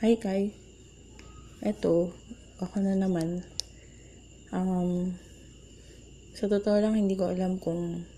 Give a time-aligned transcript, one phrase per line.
[0.00, 0.48] Hi, Kai.
[1.60, 2.08] Eto,
[2.56, 3.44] ako na naman.
[4.48, 5.12] Um,
[6.32, 8.08] sa totoo lang, hindi ko alam kung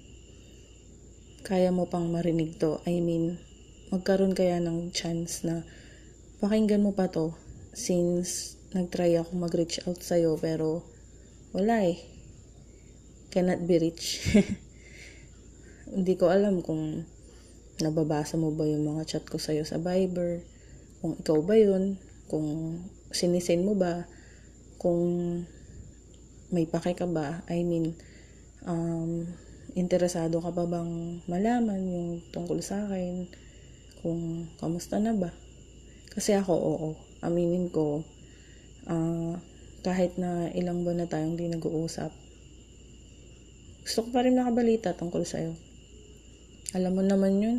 [1.42, 2.78] kaya mo pang marinig to.
[2.86, 3.34] I mean,
[3.90, 5.66] magkaroon kaya ng chance na
[6.38, 7.34] pakinggan mo pa to
[7.74, 10.86] since nagtry ako mag-reach out sa'yo pero
[11.50, 11.98] wala eh.
[13.34, 14.38] Cannot be reached.
[15.98, 17.02] hindi ko alam kung
[17.82, 20.51] nababasa mo ba yung mga chat ko sa'yo sa Viber,
[21.02, 21.98] kung ikaw ba yun,
[22.30, 22.78] kung
[23.10, 24.06] sinisend mo ba,
[24.78, 25.02] kung
[26.54, 27.98] may pake ka ba, I mean,
[28.62, 29.26] um,
[29.74, 33.26] interesado ka pa bang malaman yung tungkol sa akin,
[34.06, 35.34] kung kamusta na ba.
[36.14, 38.06] Kasi ako, oo, aminin ko,
[38.86, 39.34] uh,
[39.82, 42.14] kahit na ilang buwan na tayong di nag-uusap,
[43.82, 45.58] gusto ko pa rin nakabalita tungkol sa'yo.
[46.78, 47.56] Alam mo naman yun.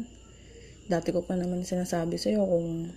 [0.88, 2.88] Dati ko pa naman sinasabi sa'yo kung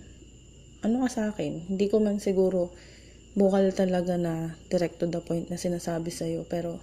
[0.87, 1.67] ano ka sa akin.
[1.67, 2.71] Hindi ko man siguro
[3.35, 6.47] bukal talaga na direct to the point na sinasabi sa'yo.
[6.47, 6.79] Pero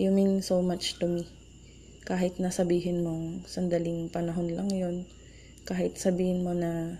[0.00, 1.28] you mean so much to me.
[2.08, 4.96] Kahit na sabihin mong sandaling panahon lang yon
[5.68, 6.96] Kahit sabihin mo na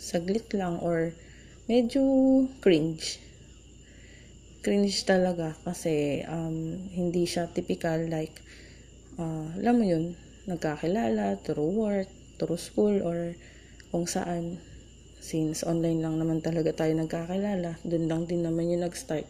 [0.00, 1.12] saglit lang or
[1.68, 2.02] medyo
[2.64, 3.20] cringe.
[4.64, 8.40] Cringe talaga kasi um, hindi siya typical like
[9.20, 10.16] uh, alam mo yun,
[10.48, 12.08] nagkakilala through work,
[12.40, 13.36] through school, or
[13.92, 14.58] kung saan.
[15.20, 19.28] Since online lang naman talaga tayo nagkakilala, dun lang din naman yung nag-start.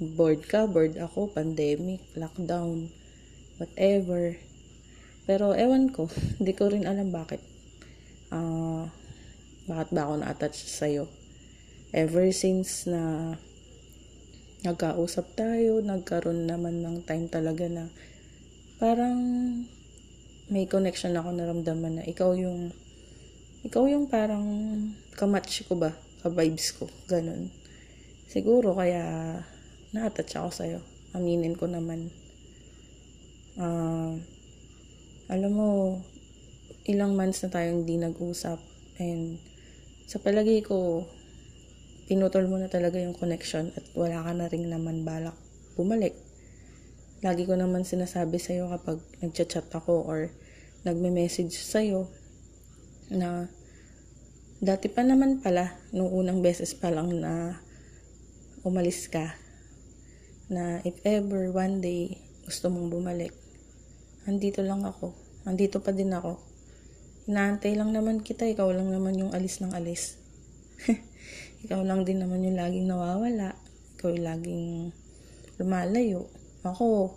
[0.00, 2.88] Bored ka, bored ako, pandemic, lockdown,
[3.60, 4.40] whatever.
[5.28, 6.08] Pero ewan ko,
[6.40, 7.44] hindi ko rin alam bakit.
[8.32, 8.88] Uh,
[9.68, 11.04] bakit ba ako na-attach sa'yo.
[11.92, 13.36] Ever since na
[14.64, 17.92] nagkausap tayo, nagkaroon naman ng time talaga na
[18.80, 19.20] parang
[20.48, 22.72] may connection ako naramdaman na ikaw yung
[23.60, 24.44] ikaw yung parang
[25.20, 25.92] kamatch ko ba?
[26.24, 26.88] Ka-vibes ko?
[27.08, 27.52] Ganun.
[28.30, 29.36] Siguro kaya
[29.92, 30.80] na-attach ako sa'yo.
[31.12, 32.08] Aminin ko naman.
[33.60, 34.16] Uh,
[35.28, 35.68] alam mo
[36.88, 38.56] ilang months na tayong hindi nag-usap.
[39.02, 39.36] And
[40.08, 41.04] sa palagi ko
[42.10, 45.36] pinutol mo na talaga yung connection at wala ka na rin naman balak
[45.78, 46.18] bumalik.
[47.22, 50.32] Lagi ko naman sinasabi sa iyo kapag nagchat-chat ako or
[50.82, 52.10] nagme-message sa iyo
[53.10, 53.50] na
[54.62, 57.58] dati pa naman pala nung unang beses pa lang na
[58.62, 59.34] umalis ka
[60.50, 62.16] na if ever one day
[62.46, 63.34] gusto mong bumalik
[64.24, 65.12] andito lang ako
[65.48, 66.36] andito pa din ako.
[67.30, 70.18] Inaantay lang naman kita ikaw lang naman yung alis ng alis.
[71.64, 73.54] Ikaw lang din naman yung laging nawawala
[74.00, 74.66] ikaw yung laging
[75.60, 76.24] lumalayo.
[76.64, 77.12] Ako,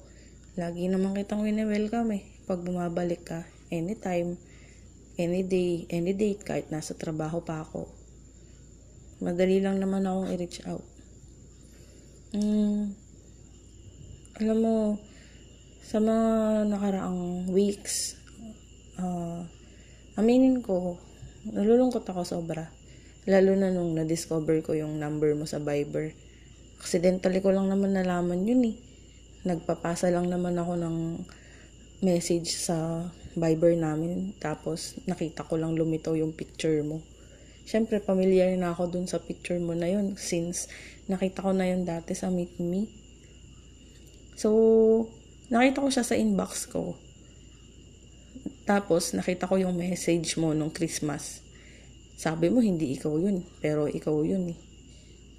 [0.59, 2.27] lagi naman kitang wini-welcome eh.
[2.43, 4.35] Pag bumabalik ka, anytime,
[5.19, 7.89] any day, any date, kahit nasa trabaho pa ako.
[9.23, 10.83] Madali lang naman akong i-reach out.
[12.33, 12.97] Mm,
[14.41, 14.75] alam mo,
[15.85, 16.27] sa mga
[16.67, 18.17] nakaraang weeks,
[18.97, 19.45] uh,
[20.17, 20.97] aminin ko,
[21.49, 22.71] nalulungkot ako sobra.
[23.29, 26.11] Lalo na nung na-discover ko yung number mo sa Viber.
[26.81, 28.77] Accidentally ko lang naman nalaman yun eh
[29.43, 30.97] nagpapasa lang naman ako ng
[31.99, 34.33] message sa Viber namin.
[34.37, 37.01] Tapos, nakita ko lang lumitaw yung picture mo.
[37.63, 40.67] Siyempre, familiar na ako dun sa picture mo na yun since
[41.07, 42.89] nakita ko na yun dati sa Meet Me.
[44.35, 44.49] So,
[45.47, 46.97] nakita ko siya sa inbox ko.
[48.67, 51.43] Tapos, nakita ko yung message mo nung Christmas.
[52.19, 53.43] Sabi mo, hindi ikaw yun.
[53.63, 54.59] Pero ikaw yun eh.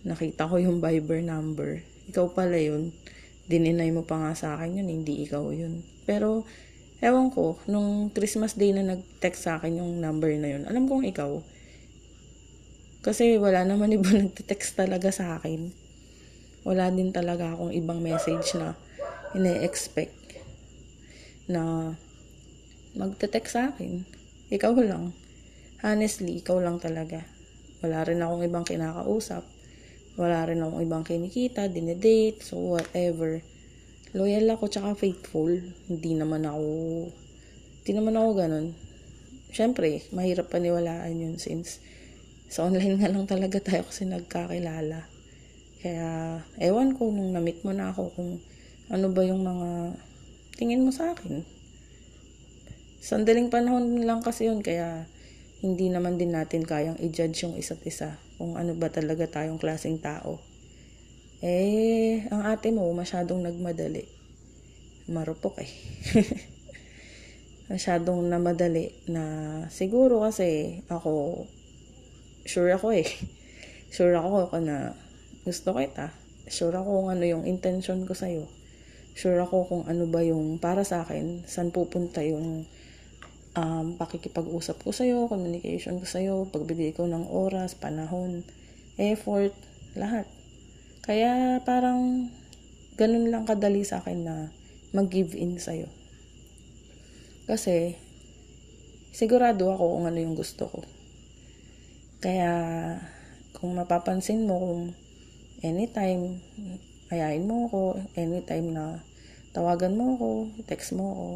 [0.04, 1.80] Nakita ko yung Viber number.
[2.08, 2.92] Ikaw pala yun
[3.44, 5.84] dininay mo pa nga sa akin yun, hindi ikaw yun.
[6.08, 6.48] Pero,
[7.04, 11.04] ewan ko, nung Christmas Day na nag-text sa akin yung number na yun, alam kong
[11.04, 11.44] ikaw.
[13.04, 15.68] Kasi wala naman iba nagte-text talaga sa akin.
[16.64, 18.72] Wala din talaga akong ibang message na
[19.36, 20.40] ine-expect
[21.44, 21.92] na
[22.96, 24.08] magte-text sa akin.
[24.48, 25.12] Ikaw lang.
[25.84, 27.28] Honestly, ikaw lang talaga.
[27.84, 29.44] Wala rin akong ibang kinakausap.
[30.16, 33.44] Wala rin akong ibang kinikita, dinedate, so whatever.
[34.14, 35.50] Loyal ako tsaka faithful.
[35.90, 36.70] Hindi naman ako,
[37.82, 38.66] hindi naman ako ganun.
[39.50, 41.82] Siyempre, mahirap paniwalaan yun since
[42.46, 45.10] sa online nga lang talaga tayo kasi nagkakilala.
[45.82, 48.38] Kaya, ewan ko nung na-meet mo na ako kung
[48.86, 49.98] ano ba yung mga
[50.62, 51.42] tingin mo sa akin.
[53.02, 55.10] Sandaling panahon lang kasi yun, kaya
[55.58, 59.98] hindi naman din natin kayang i-judge yung isa't isa kung ano ba talaga tayong klaseng
[59.98, 60.38] tao.
[61.44, 64.08] Eh, ang ate mo masyadong nagmadali.
[65.12, 65.68] Marupok eh.
[67.68, 69.24] masyadong namadali na
[69.68, 71.44] siguro kasi ako
[72.48, 73.04] sure ako eh.
[73.94, 74.96] Sure ako ako na
[75.44, 76.10] gusto kita.
[76.48, 78.48] Sure ako kung ano yung intention ko sa'yo.
[79.14, 82.66] Sure ako kung ano ba yung para sa akin, saan pupunta yung
[83.54, 88.42] um, pakikipag-usap ko sa'yo, communication ko sa'yo, pagbigay ko ng oras, panahon,
[88.98, 89.54] effort,
[89.94, 90.26] lahat.
[91.04, 92.32] Kaya parang
[92.96, 94.36] ganun lang kadali sa akin na
[94.96, 95.84] mag-give in sa'yo.
[97.44, 97.92] Kasi,
[99.12, 100.80] sigurado ako kung ano yung gusto ko.
[102.24, 102.52] Kaya,
[103.52, 104.82] kung mapapansin mo kung
[105.60, 106.40] anytime,
[107.12, 109.04] ayain mo ako, anytime na
[109.52, 110.28] tawagan mo ako,
[110.64, 111.28] text mo ako,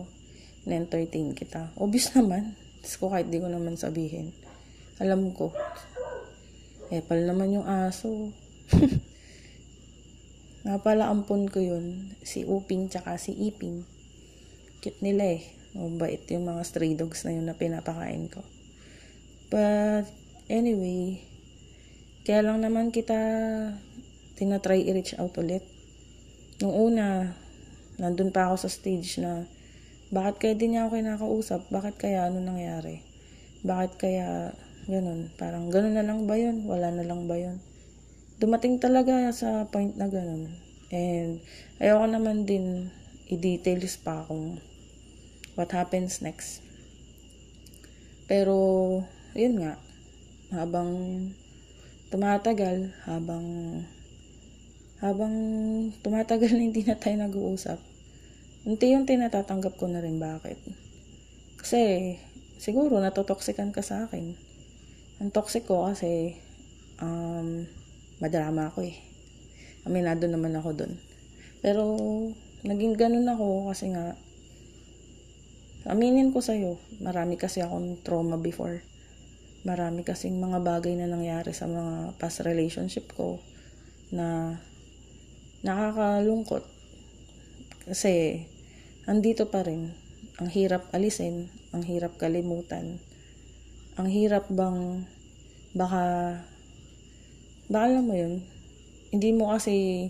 [0.65, 1.69] na-entertain kita.
[1.77, 2.57] Obvious naman.
[2.81, 4.33] Tapos ko kahit di ko naman sabihin.
[4.97, 5.53] Alam ko.
[6.89, 8.33] Eh, pal naman yung aso.
[10.67, 12.15] Nga pala, ampon ko yun.
[12.27, 13.87] Si Uping tsaka si Iping.
[14.83, 15.43] Cute nila eh.
[15.77, 18.43] Mabait yung mga stray dogs na yun na pinapakain ko.
[19.53, 20.11] But,
[20.51, 21.23] anyway,
[22.27, 23.17] kaya lang naman kita
[24.37, 25.65] tinatry i-reach out ulit.
[26.61, 27.35] Nung una,
[27.99, 29.47] nandun pa ako sa stage na
[30.09, 31.61] bakit kaya din niya ako kinakausap?
[31.69, 33.05] Bakit kaya ano nangyari?
[33.61, 34.57] Bakit kaya
[34.89, 35.29] ganun?
[35.37, 36.65] Parang ganun na lang ba yun?
[36.65, 37.61] Wala na lang ba yun?
[38.39, 40.55] Dumating talaga sa point na ganun.
[40.95, 41.43] And
[41.83, 42.95] ayoko naman din
[43.27, 44.63] i-details pa kung
[45.59, 46.63] what happens next.
[48.31, 48.55] Pero,
[49.35, 49.75] yun nga,
[50.55, 50.95] habang
[52.15, 53.45] tumatagal, habang
[55.03, 55.35] habang
[56.03, 57.79] tumatagal na hindi na tayo nag-uusap,
[58.67, 60.59] unti-unti natatanggap ko na rin bakit.
[61.59, 62.15] Kasi,
[62.63, 64.35] siguro natotoxican ka sa akin.
[65.23, 66.39] Ang toxic ko kasi,
[67.03, 67.67] um,
[68.19, 68.97] madrama ako eh.
[69.87, 70.93] Aminado naman ako dun.
[71.65, 71.97] Pero,
[72.63, 74.19] naging ganun ako kasi nga,
[75.89, 78.85] Aminin ko sa'yo, marami kasi akong trauma before.
[79.65, 83.41] Marami kasing mga bagay na nangyari sa mga past relationship ko
[84.13, 84.61] na
[85.65, 86.61] nakakalungkot.
[87.89, 88.45] Kasi,
[89.09, 89.97] andito pa rin.
[90.43, 93.01] Ang hirap alisin, ang hirap kalimutan.
[93.97, 95.09] Ang hirap bang
[95.73, 96.37] baka
[97.69, 98.41] baka alam mo yun,
[99.13, 100.09] hindi mo kasi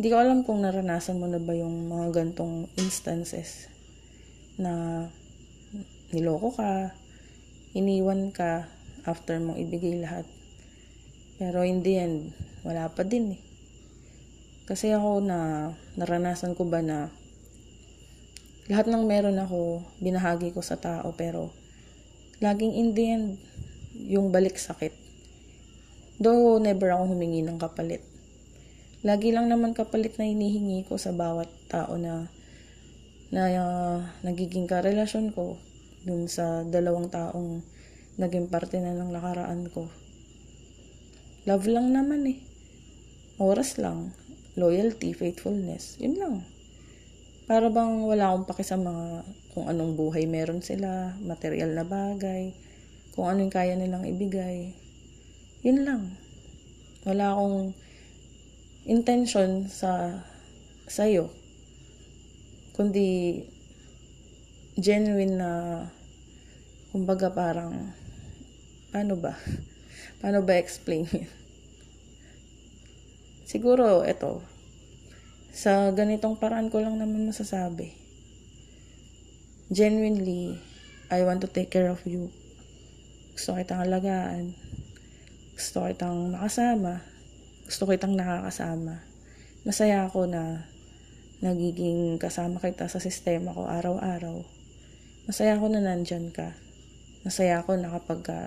[0.00, 3.68] hindi ko alam kung naranasan mo na ba yung mga gantong instances
[4.56, 5.04] na
[6.08, 6.96] niloko ka,
[7.76, 8.64] iniwan ka
[9.04, 10.24] after mong ibigay lahat.
[11.36, 12.18] Pero in the end,
[12.64, 13.40] wala pa din eh.
[14.64, 17.10] Kasi ako na naranasan ko ba na
[18.70, 21.50] lahat ng meron ako, binahagi ko sa tao pero
[22.38, 23.26] laging in the end,
[24.06, 25.09] yung balik sakit.
[26.20, 28.04] Though never ako humingi ng kapalit.
[29.00, 32.28] Lagi lang naman kapalit na hinihingi ko sa bawat tao na
[33.32, 35.56] na uh, nagiging karelasyon ko
[36.04, 37.64] dun sa dalawang taong
[38.20, 39.88] naging parte na ng nakaraan ko.
[41.48, 42.38] Love lang naman eh.
[43.40, 44.12] Oras lang.
[44.60, 45.96] Loyalty, faithfulness.
[45.96, 46.36] Yun lang.
[47.48, 49.24] Para bang wala akong paki sa mga
[49.56, 52.52] kung anong buhay meron sila, material na bagay,
[53.16, 54.76] kung anong kaya nilang ibigay.
[55.60, 56.02] Yun lang.
[57.04, 57.76] Wala akong
[58.88, 60.24] intention sa
[60.88, 61.28] sa'yo.
[62.72, 63.44] Kundi
[64.80, 65.50] genuine na
[66.90, 67.92] kumbaga parang
[68.88, 69.36] paano ba?
[70.20, 71.08] Paano ba explain
[73.50, 74.38] siguro ito
[75.50, 77.90] sa ganitong paraan ko lang naman masasabi.
[79.74, 80.54] Genuinely
[81.10, 82.30] I want to take care of you.
[83.34, 84.54] Gusto kitang alagaan
[85.60, 87.04] gusto kitang makasama
[87.68, 89.04] gusto kitang nakakasama
[89.68, 90.64] masaya ako na
[91.40, 94.44] nagiging kasama kita sa sistema ko araw-araw.
[95.24, 96.52] Masaya ako na nandyan ka.
[97.24, 98.38] Masaya ako na kapag ka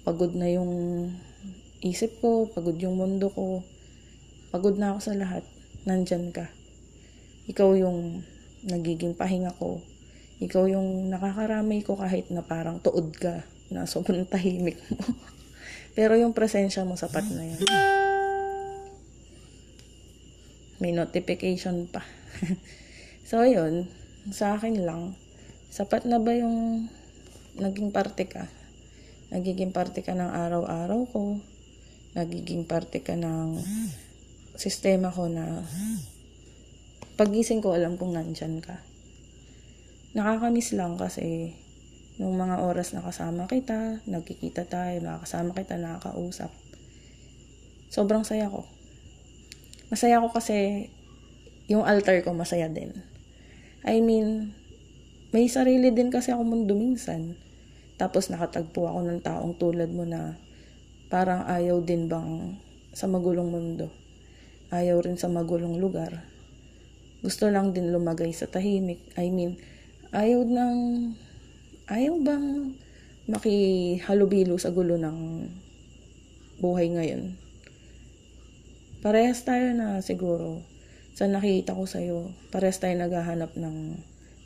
[0.00, 0.72] pagod na yung
[1.84, 3.60] isip ko, pagod yung mundo ko,
[4.48, 5.44] pagod na ako sa lahat,
[5.84, 6.48] nandyan ka.
[7.52, 8.24] Ikaw yung
[8.64, 9.84] nagiging pahinga ko.
[10.40, 15.04] Ikaw yung nakakaramay ko kahit na parang tuod ka na sobrang tahimik mo.
[15.94, 17.60] Pero yung presensya mo sapat na yan.
[20.80, 22.06] May notification pa.
[23.28, 23.90] so, yun.
[24.30, 25.18] Sa akin lang.
[25.68, 26.88] Sapat na ba yung
[27.58, 28.48] naging parte ka?
[29.30, 31.38] Nagiging parte ka ng araw-araw ko.
[32.16, 33.62] Nagiging parte ka ng
[34.58, 35.62] sistema ko na
[37.14, 38.80] pagising ko alam kung nandyan ka.
[40.16, 41.54] Nakakamiss lang kasi
[42.20, 46.52] nung mga oras na kasama kita, nagkikita tayo, nakakasama kita, nakakausap.
[47.88, 48.68] Sobrang saya ko.
[49.88, 50.86] Masaya ako kasi
[51.72, 52.92] yung altar ko masaya din.
[53.88, 54.52] I mean,
[55.32, 57.40] may sarili din kasi ako mundo minsan.
[57.96, 60.36] Tapos nakatagpo ako ng taong tulad mo na
[61.08, 62.60] parang ayaw din bang
[62.92, 63.88] sa magulong mundo.
[64.68, 66.20] Ayaw rin sa magulong lugar.
[67.24, 69.00] Gusto lang din lumagay sa tahimik.
[69.16, 69.56] I mean,
[70.12, 70.76] ayaw ng
[71.90, 72.78] ayaw bang
[73.26, 75.50] makihalubilo sa gulo ng
[76.62, 77.34] buhay ngayon.
[79.02, 80.62] Parehas tayo na siguro
[81.18, 83.98] sa nakita ko sa'yo, parehas tayo naghahanap ng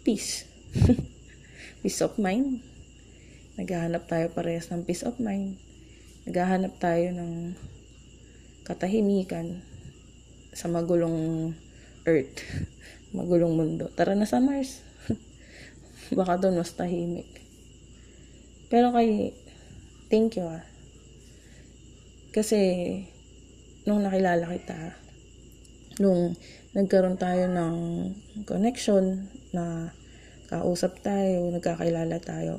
[0.02, 0.48] peace.
[1.84, 2.64] peace of mind.
[3.60, 5.60] Naghahanap tayo parehas ng peace of mind.
[6.24, 7.54] Naghahanap tayo ng
[8.64, 9.60] katahimikan
[10.54, 11.52] sa magulong
[12.08, 12.42] earth.
[13.16, 13.90] Magulong mundo.
[13.94, 14.82] Tara na sa Mars.
[16.18, 17.33] Baka doon mas tahimik.
[18.72, 19.32] Pero kay,
[20.08, 20.64] thank you ah.
[22.34, 22.58] Kasi,
[23.86, 24.96] nung nakilala kita,
[26.02, 26.34] nung
[26.74, 27.76] nagkaroon tayo ng
[28.42, 29.94] connection na
[30.50, 32.58] kausap tayo, nagkakilala tayo.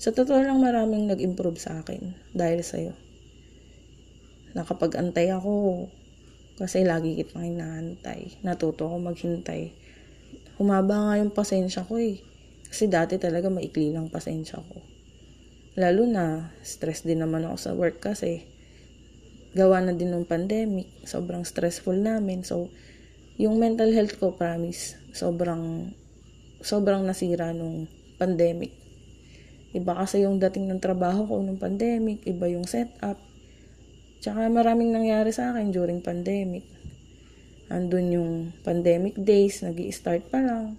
[0.00, 2.92] Sa totoo lang maraming nag-improve sa akin dahil sa'yo.
[4.54, 5.86] Nakapag-antay ako
[6.54, 8.38] kasi lagi kitang inaantay.
[8.46, 9.74] Natuto ako maghintay.
[10.56, 12.22] Humaba nga yung pasensya ko eh.
[12.74, 14.82] Kasi dati talaga maikli lang pasensya ko.
[15.78, 18.42] Lalo na, stress din naman ako sa work kasi
[19.54, 20.90] gawa na din ng pandemic.
[21.06, 22.42] Sobrang stressful namin.
[22.42, 22.74] So,
[23.38, 25.94] yung mental health ko, promise, sobrang
[26.66, 27.86] sobrang nasira nung
[28.18, 28.74] pandemic.
[29.70, 33.22] Iba kasi yung dating ng trabaho ko nung pandemic, iba yung setup.
[34.18, 36.66] Tsaka maraming nangyari sa akin during pandemic.
[37.70, 38.32] Andun yung
[38.66, 40.74] pandemic days, nag start pa lang.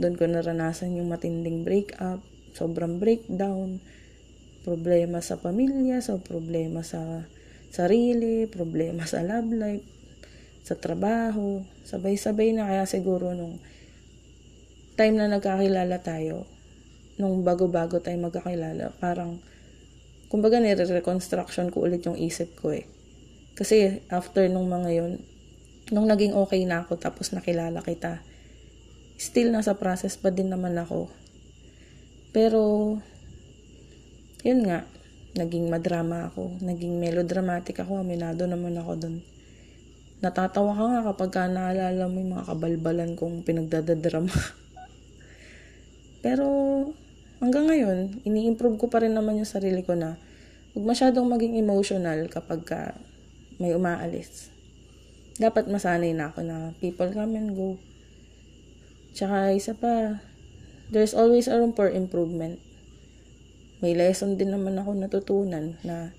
[0.00, 2.24] Doon ko naranasan yung matinding breakup,
[2.56, 3.84] sobrang breakdown,
[4.64, 7.28] problema sa pamilya, so problema sa
[7.68, 9.84] sarili, problema sa love life,
[10.64, 13.60] sa trabaho, sabay-sabay na kaya siguro nung
[14.96, 16.48] time na nagkakilala tayo,
[17.20, 19.36] nung bago-bago tayo magkakilala, parang,
[20.32, 22.88] kumbaga nire-reconstruction ko ulit yung isip ko eh.
[23.52, 25.12] Kasi after nung mga yun,
[25.92, 28.24] nung naging okay na ako tapos nakilala kita,
[29.20, 31.12] still nasa process pa din naman ako.
[32.32, 32.96] Pero,
[34.40, 34.88] yun nga,
[35.36, 39.16] naging madrama ako, naging melodramatic ako, aminado naman ako dun.
[40.24, 44.32] Natatawa ka nga kapag ka naalala mo yung mga kabalbalan kong pinagdadadrama.
[46.24, 46.48] Pero
[47.44, 50.16] hanggang ngayon, ini-improve ko pa rin naman yung sarili ko na
[50.72, 52.80] huwag masyadong maging emotional kapag ka
[53.60, 54.48] may umaalis.
[55.40, 57.80] Dapat masanay na ako na people come and go.
[59.14, 60.22] Tsaka isa pa,
[60.90, 62.62] there's always a room for improvement.
[63.80, 66.12] May lesson din naman ako natutunan na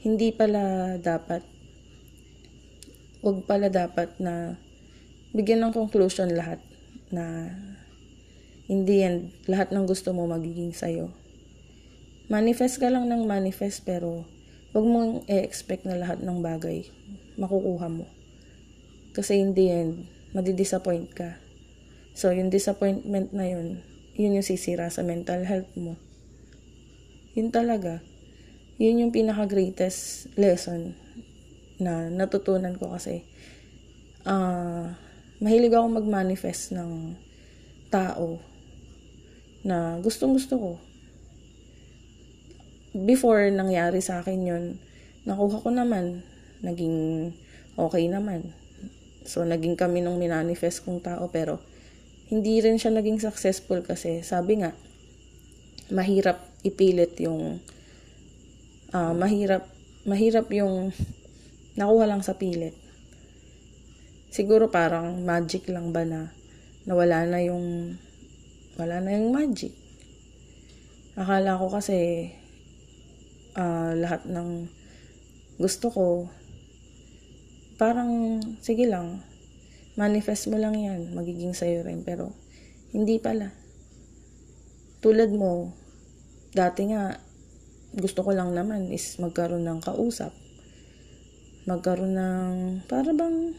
[0.00, 1.44] hindi pala dapat,
[3.20, 4.56] wag pala dapat na
[5.36, 6.58] bigyan ng conclusion lahat
[7.12, 7.52] na
[8.70, 11.12] in the end, lahat ng gusto mo magiging sa'yo.
[12.30, 14.24] Manifest ka lang ng manifest pero
[14.70, 16.86] huwag mong i-expect na lahat ng bagay
[17.34, 18.06] makukuha mo.
[19.10, 21.42] Kasi in the end, madidisappoint ka.
[22.14, 23.82] So, yung disappointment na yun,
[24.18, 25.96] yun yung sisira sa mental health mo.
[27.38, 28.02] Yun talaga.
[28.80, 30.96] Yun yung pinaka-greatest lesson
[31.80, 33.24] na natutunan ko kasi
[34.28, 34.92] uh,
[35.40, 37.16] mahilig ako mag-manifest ng
[37.88, 38.40] tao
[39.64, 40.72] na gustong gusto ko.
[42.90, 44.64] Before nangyari sa akin yon
[45.24, 46.24] nakuha ko naman,
[46.60, 47.30] naging
[47.76, 48.52] okay naman.
[49.24, 51.60] So, naging kami nung minanifest kong tao, pero
[52.30, 54.70] hindi rin siya naging successful kasi sabi nga,
[55.90, 57.58] mahirap ipilit yung,
[58.94, 59.66] uh, mahirap,
[60.06, 60.94] mahirap yung
[61.74, 62.78] nakuha lang sa pilit.
[64.30, 66.30] Siguro parang magic lang ba na
[66.86, 67.98] nawala na yung
[68.78, 69.74] wala na yung magic.
[71.18, 72.30] Akala ko kasi
[73.58, 74.70] uh, lahat ng
[75.60, 76.06] gusto ko
[77.76, 79.24] parang sige lang
[80.00, 82.32] manifest mo lang yan magiging sa'yo rin pero
[82.96, 83.52] hindi pala
[85.04, 85.76] tulad mo
[86.56, 87.20] dati nga
[87.92, 90.32] gusto ko lang naman is magkaroon ng kausap
[91.68, 92.54] magkaroon ng
[92.88, 93.52] para bang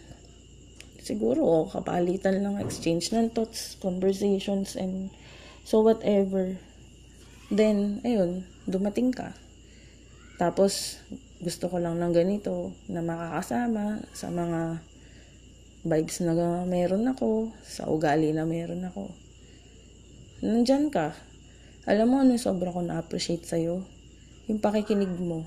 [1.02, 5.10] siguro oh, kapalitan lang exchange ng thoughts, conversations, and
[5.66, 6.56] so whatever.
[7.52, 9.34] Then, ayun, dumating ka.
[10.40, 11.04] Tapos,
[11.42, 14.80] gusto ko lang ng ganito na makakasama sa mga
[15.82, 19.10] vibes na meron ako, sa ugali na meron ako.
[20.46, 21.18] Nandyan ka.
[21.90, 23.82] Alam mo ano sobra ko na-appreciate sa'yo?
[24.46, 25.46] Yung pakikinig mo.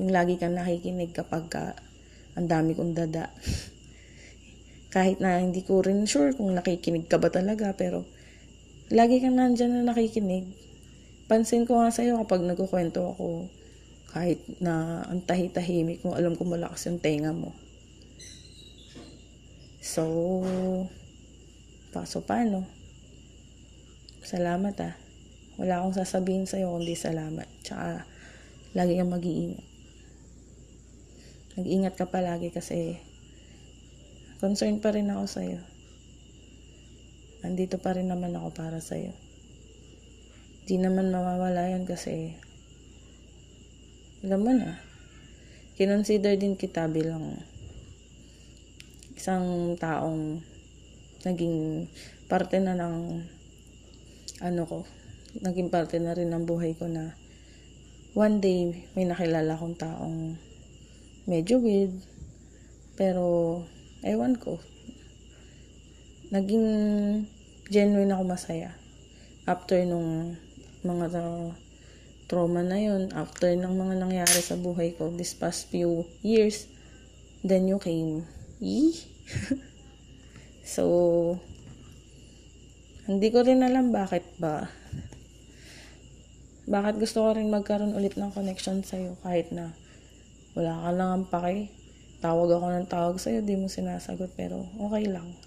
[0.00, 1.76] Yung lagi kang nakikinig kapag ka
[2.36, 3.28] ang dami kong dada.
[4.94, 8.08] Kahit na hindi ko rin sure kung nakikinig ka ba talaga, pero
[8.88, 10.48] lagi kang nandyan na nakikinig.
[11.28, 13.52] Pansin ko nga sa'yo kapag nagkukwento ako,
[14.16, 17.52] Kahit na ang tahi-tahimik mo, alam ko malakas yung tenga mo.
[19.86, 20.42] So,
[21.94, 22.66] paso paano?
[24.26, 24.98] Salamat ah.
[25.62, 27.46] Wala akong sasabihin sa'yo kundi salamat.
[27.62, 28.02] Tsaka,
[28.74, 29.62] lagi kang mag-iingat.
[31.54, 32.98] Mag-ingat ka palagi kasi
[34.42, 35.62] concerned pa rin ako sa'yo.
[37.46, 39.14] Andito pa rin naman ako para sa'yo.
[40.66, 42.34] Di naman mawawala yan kasi
[44.26, 44.82] alam mo na,
[45.78, 47.38] kinonsider din kita bilang
[49.16, 50.44] isang taong
[51.24, 51.88] naging
[52.30, 53.24] parte na ng
[54.44, 54.84] ano ko,
[55.40, 57.16] naging parte na rin ng buhay ko na
[58.12, 60.36] one day may nakilala akong taong
[61.28, 61.92] medyo weird
[62.96, 63.60] pero
[64.00, 64.56] ewan ko
[66.32, 66.68] naging
[67.68, 68.72] genuine ako masaya
[69.44, 70.36] after nung
[70.82, 71.06] mga
[72.26, 76.66] trauma na yun, after ng mga nangyari sa buhay ko this past few years,
[77.46, 78.26] then you came.
[80.66, 80.82] So,
[83.06, 84.66] hindi ko rin alam bakit ba.
[86.66, 89.70] Bakit gusto ko rin magkaroon ulit ng connection sa'yo kahit na
[90.58, 91.70] wala ka lang ang pake.
[92.18, 95.38] Tawag ako ng tawag sa'yo, di mo sinasagot pero okay lang.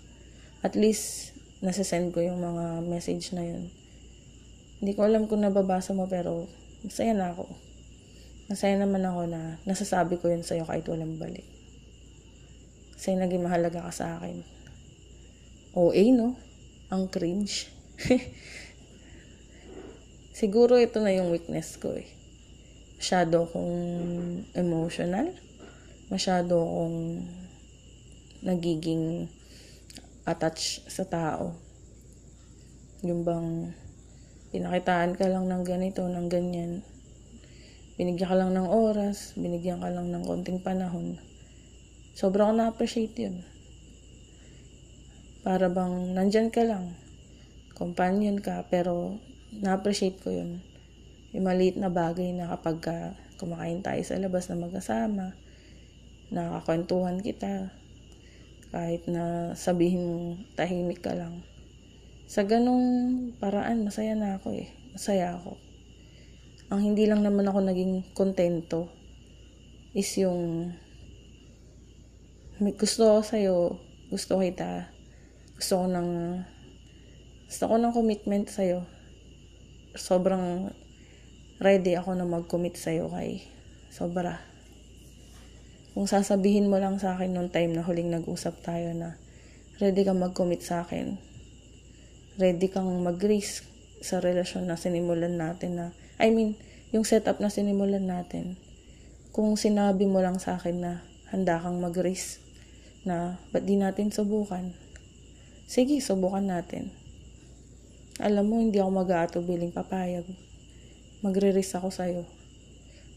[0.63, 3.67] At least, nasasend ko yung mga message na yun.
[4.79, 6.47] Hindi ko alam kung nababasa mo pero
[6.87, 7.43] masaya na ako.
[8.47, 11.58] Masaya naman ako na nasasabi ko yun sa'yo kahit walang balik.
[12.99, 14.43] Kasi naging mahalaga ka sa akin.
[15.71, 16.35] OA, no?
[16.91, 17.71] Ang cringe.
[20.35, 22.11] Siguro ito na yung weakness ko eh.
[22.99, 23.79] Masyado akong
[24.51, 25.31] emotional.
[26.11, 27.23] Masyado akong
[28.43, 29.31] nagiging
[30.27, 31.55] attached sa tao.
[33.07, 33.71] Yung bang
[34.51, 36.83] pinakitaan ka lang ng ganito, ng ganyan.
[37.95, 41.28] Binigyan ka lang ng oras, binigyan ka lang ng konting panahon.
[42.19, 43.47] Sobrang na-appreciate yun.
[45.39, 46.99] Para bang nandyan ka lang.
[47.79, 49.15] Companion ka, pero
[49.55, 50.59] na-appreciate ko yun.
[51.31, 52.97] Yung maliit na bagay na kapag ka
[53.39, 55.31] kumakain tayo sa labas na magkasama,
[56.35, 57.71] nakakwentuhan kita,
[58.75, 61.39] kahit na sabihin tahimik ka lang
[62.29, 62.85] sa ganong
[63.41, 64.69] paraan, masaya na ako eh.
[64.93, 65.57] Masaya ako.
[66.69, 68.85] Ang hindi lang naman ako naging kontento
[69.97, 70.69] is yung
[72.59, 73.79] may gusto ko sa'yo,
[74.11, 74.91] gusto kita,
[75.55, 76.09] gusto ko ng
[77.47, 78.83] gusto ko ng commitment sa'yo.
[79.95, 80.67] Sobrang
[81.63, 83.47] ready ako na mag-commit sa'yo kay
[83.87, 84.43] sobra.
[85.95, 89.15] Kung sasabihin mo lang sa akin noong time na huling nag-usap tayo na
[89.79, 91.15] ready ka mag-commit sa akin,
[92.35, 93.63] ready kang mag-risk
[94.03, 95.85] sa relasyon na sinimulan natin na,
[96.19, 96.59] I mean,
[96.91, 98.59] yung setup na sinimulan natin.
[99.31, 100.93] Kung sinabi mo lang sa akin na
[101.31, 102.48] handa kang mag-risk
[103.07, 104.75] na ba't di natin subukan?
[105.69, 106.89] Sige, subukan natin.
[108.19, 110.27] Alam mo, hindi ako mag-aatubiling papayag.
[111.23, 112.23] Magre-risk ako sa'yo.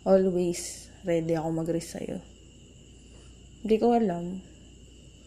[0.07, 2.23] Always ready ako mag-risk sa'yo.
[3.62, 4.42] Hindi ko alam.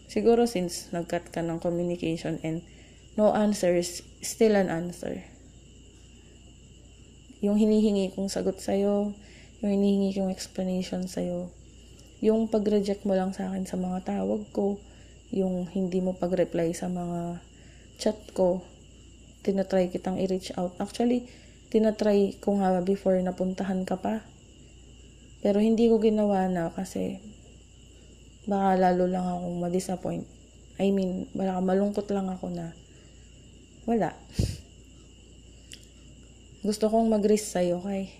[0.06, 2.62] Siguro since nag-cut ka ng communication and
[3.18, 5.24] no answer is still an answer.
[7.44, 9.12] Yung hinihingi kong sagot sa'yo,
[9.60, 11.52] yung hinihingi kong explanation sa'yo,
[12.24, 14.80] yung pag-reject mo lang sa akin sa mga tawag ko,
[15.34, 17.42] yung hindi mo pag-reply sa mga
[18.00, 18.64] chat ko,
[19.44, 20.72] tinatry kitang i-reach out.
[20.80, 21.28] Actually,
[21.68, 24.24] tinatry ko nga before napuntahan ka pa.
[25.44, 27.20] Pero hindi ko ginawa na kasi
[28.46, 30.26] baka lalo lang akong ma-disappoint.
[30.78, 32.72] I mean, baka malungkot lang ako na
[33.88, 34.12] wala.
[36.66, 38.10] Gusto kong mag-risk sa'yo, kay.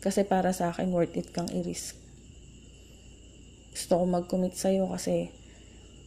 [0.00, 2.01] Kasi para sa akin, worth it kang i-risk.
[3.72, 5.32] Gusto kong mag-commit sa'yo kasi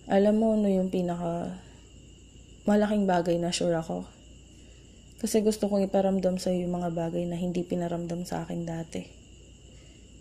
[0.05, 1.57] alam mo no yung pinaka
[2.69, 4.05] malaking bagay na sure ako.
[5.21, 9.05] Kasi gusto kong iparamdam sa yung mga bagay na hindi pinaramdam sa akin dati.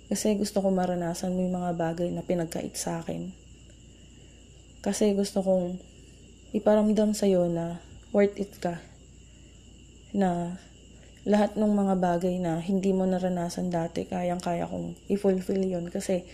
[0.08, 3.32] Kasi gusto kong maranasan mo yung mga bagay na pinagkait sa akin.
[4.84, 5.80] Kasi gusto kong
[6.52, 7.80] iparamdam sa iyo na
[8.12, 8.80] worth it ka.
[10.12, 10.60] Na
[11.24, 16.28] lahat ng mga bagay na hindi mo naranasan dati, kayang-kaya kong i-fulfill yon kasi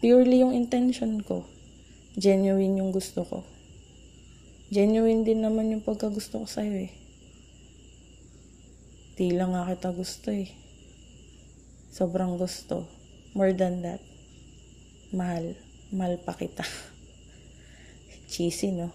[0.00, 1.46] purely yung intention ko.
[2.16, 3.44] Genuine yung gusto ko.
[4.72, 6.92] Genuine din naman yung pagkagusto ko sa'yo eh.
[9.14, 10.48] Di lang nga kita gusto eh.
[11.92, 12.88] Sobrang gusto.
[13.36, 14.02] More than that.
[15.14, 15.54] Mahal.
[15.94, 16.64] Mahal pa kita.
[18.30, 18.90] Cheesy, no?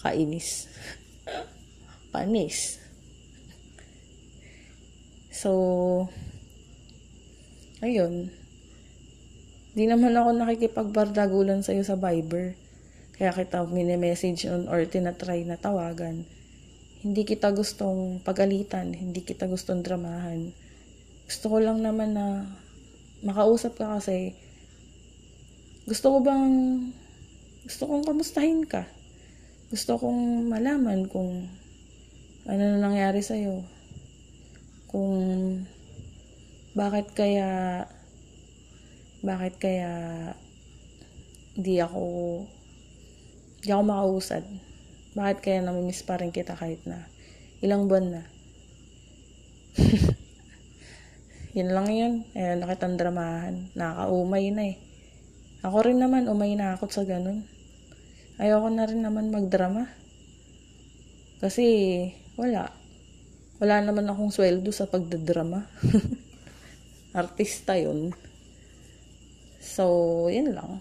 [0.00, 0.68] kainis.
[2.12, 2.80] Panis.
[5.30, 6.08] So,
[7.84, 8.32] ayun,
[9.74, 12.58] di naman ako nakikipagbardagulan sa'yo sa Viber.
[13.14, 16.24] Kaya kita mini-message on or tinatry na tawagan.
[17.00, 20.50] Hindi kita gustong pagalitan, hindi kita gustong dramahan.
[21.28, 22.48] Gusto ko lang naman na
[23.22, 24.34] makausap ka kasi
[25.84, 26.54] gusto ko bang
[27.68, 28.88] gusto kong kamustahin ka.
[29.70, 31.46] Gusto kong malaman kung
[32.48, 33.62] ano na nangyari sa'yo.
[34.90, 35.14] Kung
[36.74, 37.84] bakit kaya
[39.20, 39.92] bakit kaya
[41.52, 42.04] di ako
[43.60, 44.44] di ako makausad.
[45.12, 47.04] Bakit kaya namimiss pa rin kita kahit na
[47.60, 48.22] ilang buwan na.
[51.56, 52.14] yun lang yun.
[52.32, 53.68] Eh, nakitang dramahan.
[53.76, 54.76] Nakakaumay na eh.
[55.60, 57.44] Ako rin naman, umay na ako sa ganun.
[58.40, 59.92] Ayoko na rin naman magdrama.
[61.44, 61.64] Kasi,
[62.40, 62.72] wala.
[63.60, 65.68] Wala naman akong sweldo sa pagdadrama.
[67.20, 68.16] Artista yun.
[69.60, 70.80] So, yun lang.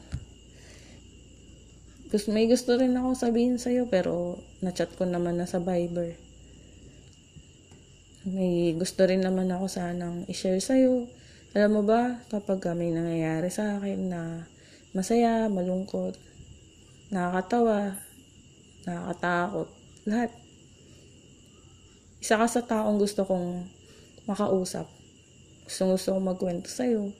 [2.10, 6.18] Gusto, may gusto rin ako sabihin sa'yo, pero na-chat ko naman na sa Viber.
[8.26, 11.06] May gusto rin naman ako sanang i-share sa'yo.
[11.54, 14.50] Alam mo ba, kapag may nangyayari sa akin na
[14.96, 16.18] masaya, malungkot,
[17.13, 18.00] nakakatawa,
[18.89, 19.70] nakakatakot,
[20.10, 20.32] lahat.
[22.20, 23.70] Isa ka sa taong gusto kong
[24.26, 24.89] makausap.
[25.70, 27.13] Gustong gusto kong magkwento sa'yo.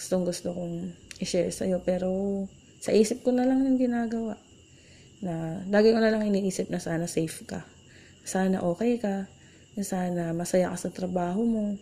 [0.00, 1.84] Gustong gusto kong i-share sa'yo.
[1.84, 2.08] Pero
[2.80, 4.40] sa isip ko na lang yung ginagawa.
[5.20, 7.68] Na lagi ko na lang iniisip na sana safe ka.
[8.24, 9.28] Sana okay ka.
[9.76, 11.76] Na sana masaya ka sa trabaho mo.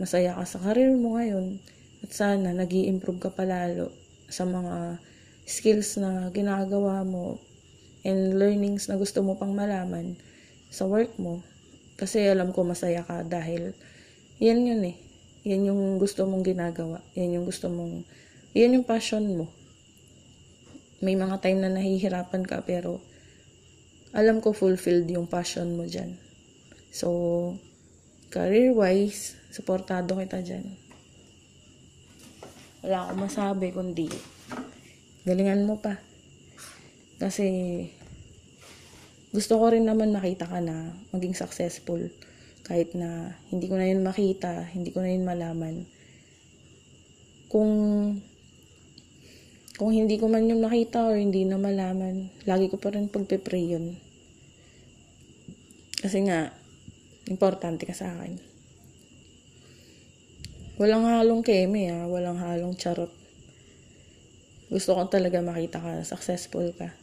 [0.00, 1.60] Masaya ka sa career mo ngayon.
[2.00, 3.92] At sana nag improve ka palalo
[4.32, 4.96] sa mga
[5.44, 7.36] skills na ginagawa mo
[8.08, 10.16] and learnings na gusto mo pang malaman
[10.72, 11.44] sa work mo.
[12.00, 13.76] Kasi alam ko masaya ka dahil
[14.40, 15.03] yan yun eh.
[15.44, 17.04] Yan yung gusto mong ginagawa.
[17.16, 18.08] Yan yung gusto mong,
[18.56, 19.52] yan yung passion mo.
[21.04, 23.04] May mga time na nahihirapan ka pero
[24.16, 26.16] alam ko fulfilled yung passion mo dyan.
[26.94, 27.10] So,
[28.32, 30.64] career-wise, supportado kita dyan.
[32.80, 34.08] Wala akong masabi kundi
[35.24, 35.98] galingan mo pa.
[37.16, 37.48] Kasi
[39.34, 42.00] gusto ko rin naman makita ka na maging successful.
[42.64, 45.84] Kahit na hindi ko na yun makita, hindi ko na yun malaman.
[47.52, 47.70] Kung
[49.74, 53.74] kung hindi ko man yung makita or hindi na malaman, lagi ko pa rin pagpe-pray
[53.74, 53.98] yun.
[55.98, 56.54] Kasi nga,
[57.26, 58.38] importante ka sa akin.
[60.78, 63.10] Walang halong keme ah, walang halong charot.
[64.70, 66.94] Gusto ko talaga makita ka, successful ka.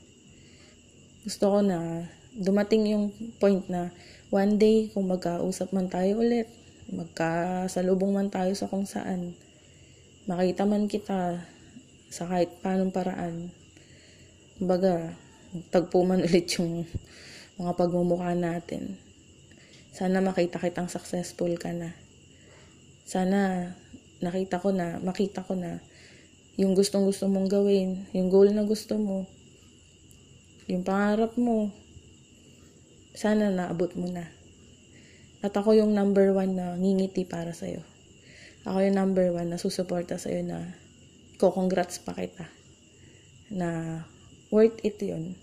[1.28, 3.92] Gusto ko na dumating yung point na
[4.32, 6.48] one day kung magkausap man tayo ulit,
[6.88, 9.36] magkasalubong man tayo sa kung saan,
[10.24, 11.44] makita man kita
[12.08, 13.52] sa kahit paanong paraan.
[14.56, 15.20] Kumbaga,
[15.68, 16.88] tagpo man ulit yung
[17.60, 18.96] mga pagmumukha natin.
[19.92, 21.92] Sana makita kitang successful ka na.
[23.04, 23.76] Sana
[24.24, 25.84] nakita ko na, makita ko na
[26.56, 29.28] yung gustong gusto mong gawin, yung goal na gusto mo,
[30.72, 31.68] yung pangarap mo,
[33.12, 34.28] sana naabot mo na.
[35.42, 37.82] At ako yung number one na ngingiti para sa'yo.
[38.64, 40.70] Ako yung number one na susuporta sa'yo na
[41.42, 42.46] ko-congrats pa kita.
[43.50, 44.02] Na
[44.54, 45.34] worth it yun.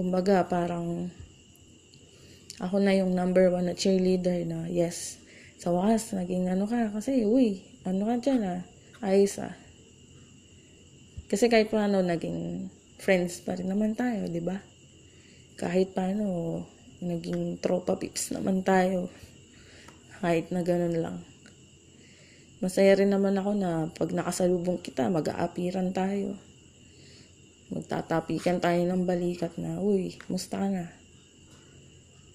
[0.00, 1.12] Kumbaga, parang
[2.56, 5.20] ako na yung number one na cheerleader na yes,
[5.60, 8.60] sa wakas, naging ano ka, kasi, uy, ano ka dyan ah,
[9.04, 9.52] ayos ah.
[11.28, 14.56] Kasi kahit paano, naging friends pa rin naman tayo, di ba?
[15.56, 16.60] Kahit paano,
[17.00, 19.08] naging tropa pips naman tayo.
[20.20, 21.16] Kahit na ganun lang.
[22.60, 26.36] Masaya rin naman ako na pag nakasalubong kita, mag-aapiran tayo.
[27.72, 30.92] Magtatapikan tayo ng balikat na, uy, musta na?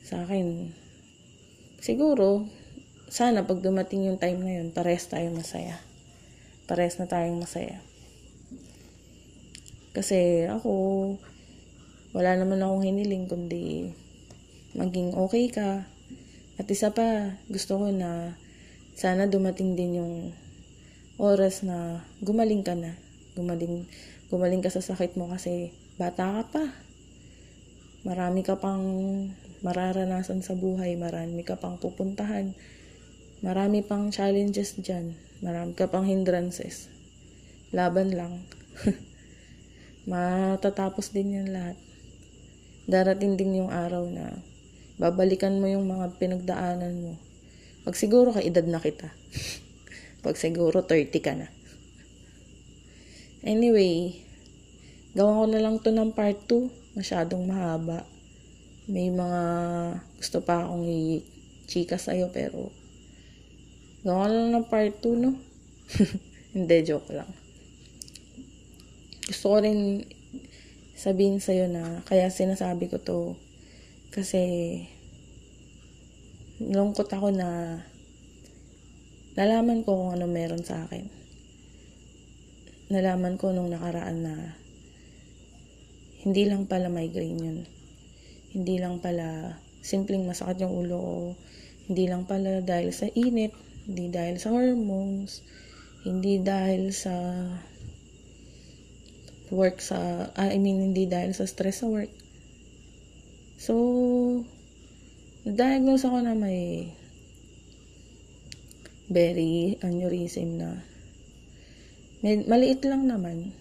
[0.05, 0.73] Sa akin,
[1.81, 2.45] siguro,
[3.09, 5.77] sana pag dumating yung time na yun, pares tayo masaya.
[6.69, 7.81] Pares na tayong masaya.
[9.91, 10.71] Kasi ako,
[12.11, 13.95] wala naman akong hiniling kundi
[14.75, 15.87] maging okay ka.
[16.59, 18.35] At isa pa, gusto ko na
[18.95, 20.15] sana dumating din yung
[21.15, 22.99] oras na gumaling ka na.
[23.35, 23.87] Gumaling,
[24.27, 26.63] gumaling ka sa sakit mo kasi bata ka pa.
[28.03, 28.83] Marami ka pang
[29.63, 30.99] mararanasan sa buhay.
[30.99, 32.51] Marami ka pang pupuntahan.
[33.41, 35.15] Marami pang challenges dyan.
[35.39, 36.91] Marami ka pang hindrances.
[37.71, 38.43] Laban lang.
[40.11, 41.77] matatapos din yan lahat.
[42.89, 44.41] Darating din yung araw na
[45.01, 47.13] babalikan mo yung mga pinagdaanan mo.
[47.81, 49.09] Pag siguro ka edad na kita.
[50.25, 51.49] Pag siguro 30 ka na.
[53.41, 54.21] Anyway,
[55.17, 56.97] gawan ko na lang to ng part 2.
[56.97, 58.05] Masyadong mahaba.
[58.85, 59.41] May mga
[60.21, 62.69] gusto pa akong i-chika sa'yo pero
[64.05, 65.37] gawan ko lang ng part 2, no?
[66.53, 67.29] Hindi, joke lang.
[69.25, 70.05] Gusto ko rin
[71.01, 73.33] sabihin sa'yo na kaya sinasabi ko to
[74.13, 74.85] kasi
[76.61, 77.81] lungkot ako na
[79.33, 81.09] nalaman ko kung ano meron sa akin.
[82.93, 84.35] Nalaman ko nung nakaraan na
[86.21, 87.59] hindi lang pala migraine yun.
[88.53, 91.17] Hindi lang pala simpleng masakit yung ulo ko.
[91.89, 93.57] Hindi lang pala dahil sa init,
[93.89, 95.41] hindi dahil sa hormones,
[96.05, 97.15] hindi dahil sa
[99.51, 102.09] work sa, ah, I mean, hindi dahil sa stress sa work.
[103.59, 103.75] So,
[105.45, 106.89] na-diagnose ako na may
[109.11, 110.81] very aneurysm na.
[112.23, 113.51] Med, maliit lang naman.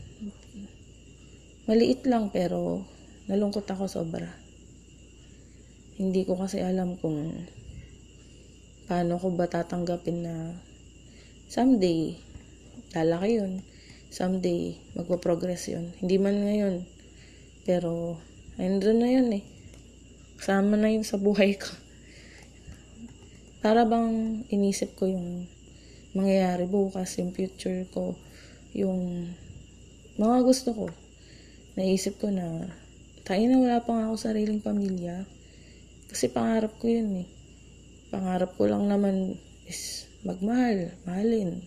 [1.67, 2.87] Maliit lang pero
[3.27, 4.31] nalungkot ako sobra.
[5.99, 7.45] Hindi ko kasi alam kung
[8.87, 10.35] paano ko ba tatanggapin na
[11.47, 12.19] someday
[12.91, 13.63] lalaki yun
[14.11, 16.85] someday magpo-progress yun hindi man ngayon
[17.65, 18.19] pero
[18.59, 19.45] ayun na yun eh
[20.37, 21.71] kasama na yun sa buhay ko
[23.61, 25.45] para bang inisip ko yung
[26.17, 28.17] mangyayari bukas, yung future ko,
[28.75, 29.31] yung
[30.19, 30.87] mga gusto ko.
[31.79, 32.67] Naisip ko na,
[33.23, 35.29] tayo na wala pa nga ako sariling pamilya.
[36.11, 37.29] Kasi pangarap ko yun eh.
[38.11, 39.39] Pangarap ko lang naman
[39.71, 41.63] is magmahal, mahalin.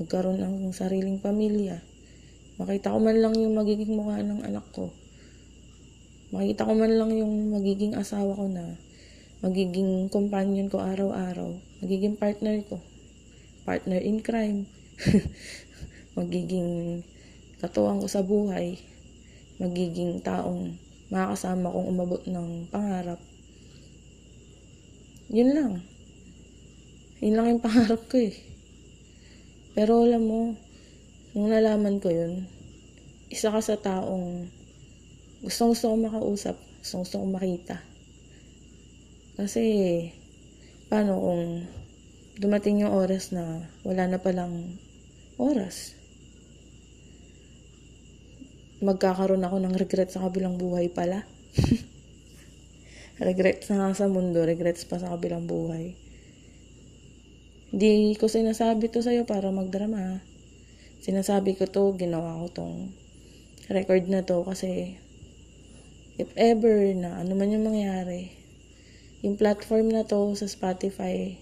[0.00, 1.82] Magkaroon ng sariling pamilya.
[2.56, 4.88] Makita ko man lang yung magiging mukha ng anak ko.
[6.32, 8.78] Makita ko man lang yung magiging asawa ko na
[9.42, 11.50] magiging companion ko araw-araw,
[11.82, 12.78] magiging partner ko,
[13.66, 14.70] partner in crime,
[16.18, 17.02] magiging
[17.58, 18.78] katuwang ko sa buhay,
[19.58, 20.78] magiging taong
[21.10, 23.18] makakasama kong umabot ng pangarap.
[25.26, 25.72] Yun lang.
[27.18, 28.51] Yun lang yung pangarap ko eh.
[29.72, 30.42] Pero alam mo,
[31.32, 32.44] nung nalaman ko yun,
[33.32, 34.52] isa ka sa taong
[35.40, 37.80] gustong gusto ko makausap, gustong gusto ko makita.
[39.40, 39.64] Kasi,
[40.92, 41.44] paano kung
[42.36, 44.76] dumating yung oras na wala na palang
[45.40, 45.96] oras?
[48.84, 51.24] Magkakaroon ako ng regret sa kabilang buhay pala.
[53.24, 55.96] regrets na nga sa mundo, regrets pa sa kabilang buhay.
[57.72, 60.20] Hindi ko sinasabi to sa'yo para magdrama.
[61.00, 62.92] Sinasabi ko to, ginawa ko tong
[63.72, 65.00] record na to kasi
[66.20, 68.28] if ever na ano man yung mangyari,
[69.24, 71.40] yung platform na to sa Spotify,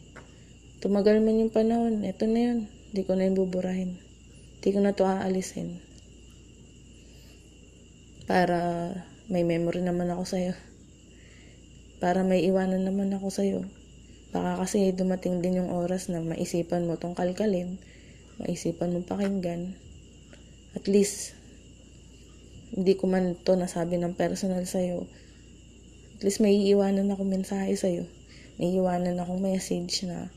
[0.79, 2.59] tumagal man yung panahon, eto na yun.
[2.95, 3.99] Hindi ko na yung buburahin.
[4.63, 5.83] Hindi ko na to aalisin.
[8.31, 8.95] Para
[9.27, 10.55] may memory naman ako sa'yo.
[11.99, 13.80] Para may iwanan naman ako sa'yo.
[14.31, 17.83] Baka kasi dumating din yung oras na maisipan mo tong kalkalin,
[18.39, 19.75] maisipan mo pakinggan.
[20.79, 21.35] At least,
[22.71, 25.11] hindi ko man to nasabi ng personal sa'yo,
[26.15, 28.07] at least may iiwanan ako mensahe sa'yo.
[28.61, 30.31] May iiwanan akong message na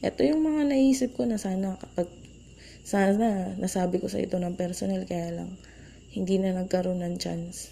[0.00, 2.08] ito yung mga naisip ko na sana kapag
[2.84, 5.60] sana nasabi ko sa ito ng personal kaya lang
[6.10, 7.70] hindi na nagkaroon ng chance.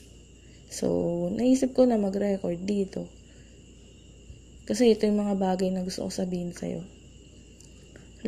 [0.71, 0.87] So,
[1.35, 3.11] naisip ko na mag-record dito.
[4.69, 6.85] Kasi ito yung mga bagay na gusto ko sabihin sa'yo.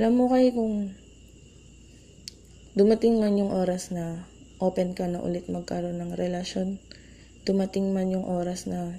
[0.01, 0.97] Alam mo kayo kung
[2.73, 4.25] dumating man yung oras na
[4.57, 6.81] open ka na ulit magkaroon ng relasyon,
[7.45, 8.97] dumating man yung oras na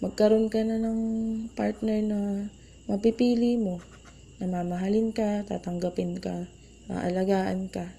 [0.00, 1.00] magkaroon ka na ng
[1.52, 2.48] partner na
[2.88, 3.84] mapipili mo,
[4.40, 6.48] na mamahalin ka, tatanggapin ka,
[6.88, 7.92] aalagaan ka.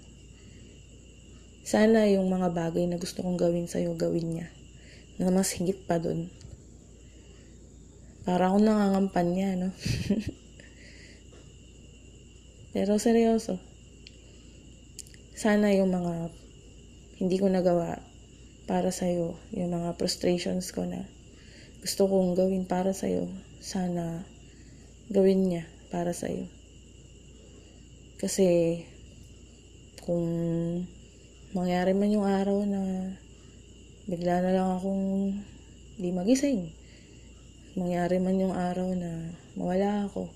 [1.66, 4.48] Sana yung mga bagay na gusto kong gawin sa'yo, gawin niya.
[5.18, 6.30] Na mas higit pa dun.
[8.26, 9.70] Para akong nangangampan niya, no?
[12.74, 13.62] Pero seryoso.
[15.38, 16.34] Sana yung mga
[17.22, 18.02] hindi ko nagawa
[18.66, 21.06] para sa'yo, yung mga frustrations ko na
[21.86, 23.30] gusto kong gawin para sa'yo,
[23.62, 24.26] sana
[25.14, 26.50] gawin niya para sa'yo.
[28.18, 28.82] Kasi,
[30.02, 30.26] kung
[31.54, 33.14] mangyari man yung araw na
[34.10, 35.06] bigla na lang akong
[36.02, 36.74] di magising,
[37.76, 40.32] mangyari man yung araw na mawala ako,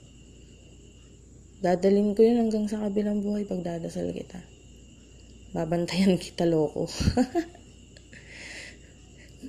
[1.63, 4.43] dadalin ko yun hanggang sa kabilang buhay pag dadasal kita.
[5.56, 6.91] Babantayan kita, loko.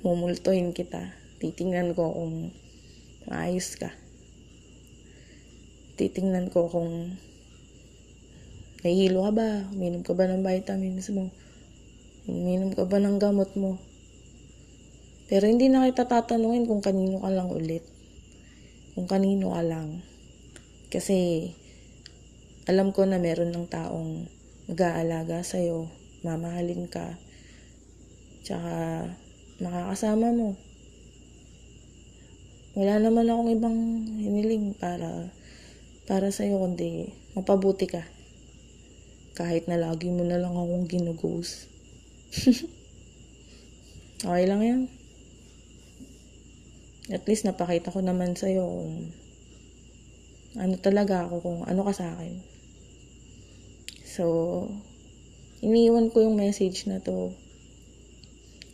[0.07, 1.11] Mumultuhin kita
[1.43, 2.55] titingnan ko kung
[3.27, 3.91] maayos ka.
[5.99, 7.19] Titingnan ko kung
[8.81, 9.49] Nahihilo ka ba?
[9.77, 11.29] Uminom ka ba ng vitamins mo?
[12.25, 13.77] Uminom ka ba ng gamot mo?
[15.31, 17.87] Pero hindi na kita tatanungin kung kanino ka lang ulit.
[18.99, 20.03] Kung kanino ka lang.
[20.91, 21.47] Kasi
[22.67, 24.27] alam ko na meron ng taong
[24.67, 25.87] mag-aalaga sa'yo,
[26.27, 27.15] mamahalin ka,
[28.43, 29.07] tsaka
[29.63, 30.59] makakasama mo.
[32.75, 33.77] Wala naman akong ibang
[34.19, 35.31] hiniling para
[36.11, 37.07] para sa'yo kundi
[37.39, 38.03] mapabuti ka.
[39.31, 41.71] Kahit na lagi mo na lang akong ginugos.
[44.27, 44.81] okay lang yan.
[47.11, 49.11] At least napakita ko naman sa'yo kung
[50.55, 52.39] ano talaga ako, kung ano ka sa akin.
[54.07, 54.23] So,
[55.59, 57.35] iniwan ko yung message na to.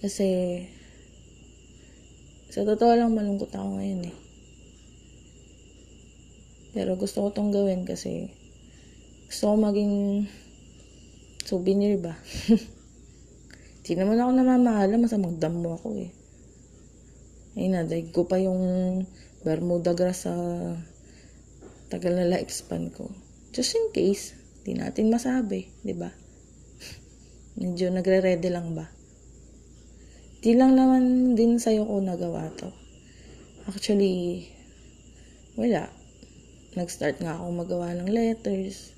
[0.02, 0.62] Kasi,
[2.54, 4.16] sa totoo lang malungkot ako ngayon eh.
[6.74, 8.30] Pero gusto ko tong gawin kasi
[9.30, 10.26] gusto ko maging
[11.46, 12.18] souvenir ba?
[13.86, 16.17] Di naman ako namamahala, masamang damo ako eh.
[17.58, 18.62] Ay na, daig ko pa yung
[19.42, 20.34] Bermuda grass sa
[21.90, 23.10] tagal na lifespan ko.
[23.50, 26.14] Just in case, di natin masabi, di ba?
[27.60, 28.86] Medyo nagre-ready lang ba?
[30.38, 32.70] Di lang naman din sa'yo ko nagawa to.
[33.66, 34.46] Actually,
[35.58, 35.90] wala.
[36.78, 38.94] Nag-start nga ako magawa ng letters.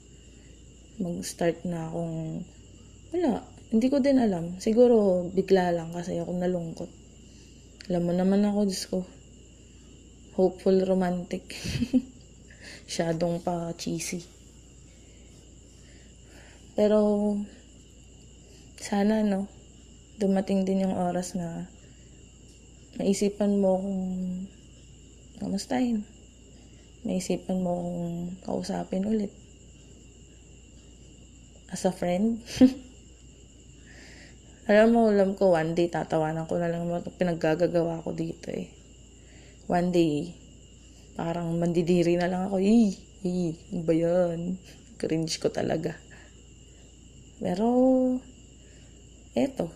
[0.99, 2.43] Mag-start na akong,
[3.15, 3.47] wala.
[3.71, 4.59] Hindi ko din alam.
[4.59, 6.98] Siguro, bigla lang kasi ako nalungkot.
[7.89, 9.01] Alam mo naman ako, Diyos ko.
[10.37, 11.41] Hopeful romantic.
[12.93, 14.21] Shadow pa cheesy.
[16.77, 17.33] Pero,
[18.77, 19.49] sana, no,
[20.21, 21.65] dumating din yung oras na
[23.01, 24.05] maisipan mo kung
[25.41, 26.05] kamustahin.
[27.01, 28.05] Maisipan mo kung
[28.45, 29.33] kausapin ulit.
[31.73, 32.37] As a friend.
[34.69, 38.69] Alam mo, alam ko, one day, tatawanan ko na lang mo pinaggagagawa ko dito eh.
[39.65, 40.29] One day,
[41.17, 42.61] parang mandidiri na lang ako.
[42.61, 42.93] Eh,
[43.25, 44.61] eh, ba yan?
[45.01, 45.97] Cringe ko talaga.
[47.41, 47.65] Pero,
[49.33, 49.73] eto,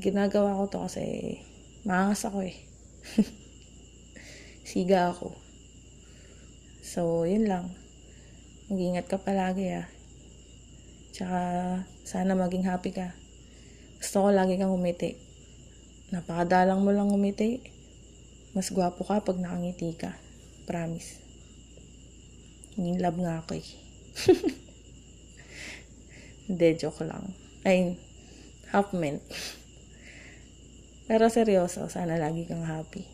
[0.00, 1.36] ginagawa ko to kasi
[1.84, 2.56] maangas ako eh.
[4.72, 5.36] Siga ako.
[6.80, 7.68] So, yun lang.
[8.72, 9.92] Mag-ingat ka palagi ah.
[11.12, 11.40] Tsaka,
[12.08, 13.12] sana maging happy ka.
[14.02, 15.14] Gusto ko lagi kang umiti.
[16.10, 17.62] Napakadalang mo lang umiti.
[18.50, 20.18] Mas gwapo ka pag nakangiti ka.
[20.66, 21.22] Promise.
[22.82, 23.68] In love nga ako eh.
[26.50, 27.30] Hindi, joke lang.
[27.62, 27.94] Ay,
[28.74, 29.22] half meant.
[31.06, 33.06] Pero seryoso, sana lagi kang happy.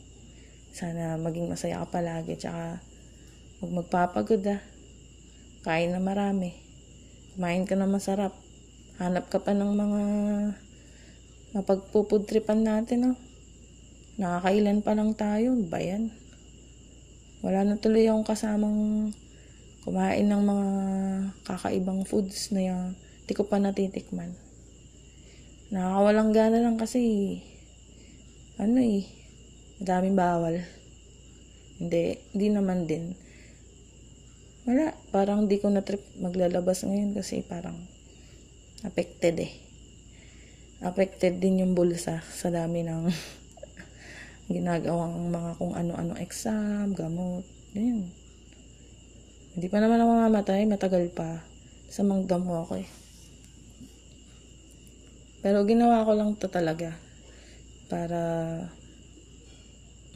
[0.72, 2.40] Sana maging masaya ka palagi.
[2.40, 2.80] Tsaka,
[3.60, 4.64] huwag magpapagod ah.
[5.68, 6.56] Kain na marami.
[7.36, 8.32] Kumain ka na masarap.
[8.96, 10.00] Hanap ka pa ng mga
[11.56, 13.18] mapagpupudripan natin, oh.
[14.18, 16.10] Nakakailan pa lang tayo, ba yan?
[17.38, 19.14] Wala na tuloy akong kasamang
[19.86, 20.68] kumain ng mga
[21.46, 22.84] kakaibang foods na yung
[23.30, 24.34] di ko pa natitikman.
[25.70, 26.98] Nakakawalang gana lang kasi
[28.58, 29.06] ano eh,
[29.78, 30.66] madaming bawal.
[31.78, 33.14] Hindi, hindi naman din.
[34.66, 37.78] Wala, parang di ko na trip maglalabas ngayon kasi parang
[38.82, 39.67] affected eh
[40.78, 43.10] affected din yung bulsa sa dami ng
[44.54, 47.42] ginagawang mga kung ano-ano exam, gamot,
[47.74, 48.08] yun.
[49.58, 51.42] Hindi pa naman ako mamamatay, matagal pa.
[51.90, 52.88] Sa mangdamo ako eh.
[55.42, 56.94] Pero ginawa ko lang to talaga
[57.88, 58.20] para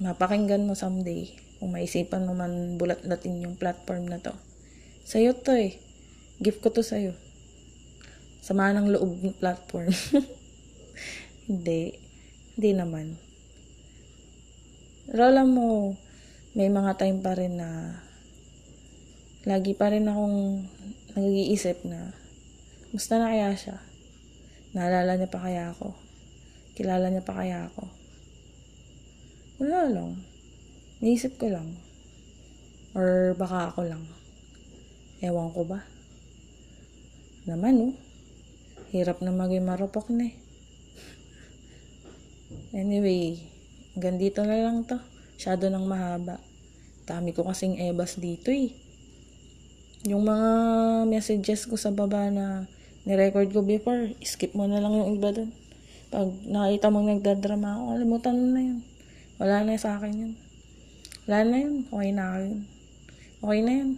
[0.02, 1.30] mapakinggan mo someday
[1.62, 4.34] kung maisipan mo man bulat-latin yung platform na to.
[5.06, 5.78] Sa'yo to eh.
[6.42, 7.14] Gift ko to sa'yo.
[8.42, 9.90] Sama ng loob ng platform.
[11.50, 11.96] Hindi.
[12.54, 13.06] Hindi naman.
[15.08, 15.98] Pero alam mo,
[16.54, 17.98] may mga time pa rin na
[19.42, 20.68] lagi pa rin akong
[21.18, 22.14] nag-iisip na
[22.94, 23.82] musta na kaya siya?
[24.72, 25.96] Naalala niya pa kaya ako?
[26.78, 27.84] Kilala niya pa kaya ako?
[29.60, 30.22] Wala lang.
[31.02, 31.76] Naisip ko lang.
[32.94, 34.04] Or baka ako lang.
[35.18, 35.82] Ewan ko ba?
[37.46, 37.94] Naman, oh.
[38.94, 40.41] Hirap na maging marupok na eh.
[42.72, 43.40] Anyway,
[43.92, 44.96] hanggang dito na lang to.
[45.36, 46.40] Shadow ng mahaba.
[47.04, 48.72] Dami ko kasing ebas dito eh.
[50.06, 50.50] Yung mga
[51.06, 52.66] messages ko sa baba na
[53.06, 55.50] nirecord ko before, skip mo na lang yung iba dun.
[56.10, 58.80] Pag nakita mong nagdadrama ako, kalimutan mo na yun.
[59.38, 60.32] Wala na sa akin yun.
[61.28, 61.74] Wala na yun.
[61.86, 62.60] Okay na yun.
[63.42, 63.90] Okay na yun.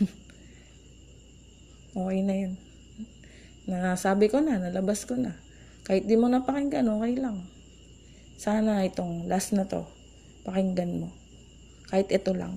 [2.00, 2.52] okay na yun.
[3.68, 5.36] Nasabi ko na, nalabas ko na.
[5.84, 7.49] Kahit di mo napakinggan, okay lang.
[8.40, 9.84] Sana itong last na to,
[10.48, 11.12] pakinggan mo.
[11.92, 12.56] Kahit ito lang.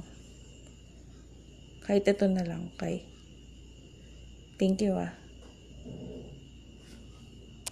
[1.83, 3.03] Kahit ito na lang, kay.
[4.55, 5.11] Thank you ah.